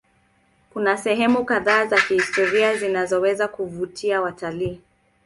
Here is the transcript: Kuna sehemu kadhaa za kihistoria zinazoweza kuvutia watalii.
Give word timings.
Kuna 0.73 0.97
sehemu 0.97 1.45
kadhaa 1.45 1.85
za 1.85 2.01
kihistoria 2.01 2.77
zinazoweza 2.77 3.47
kuvutia 3.47 4.21
watalii. 4.21 4.81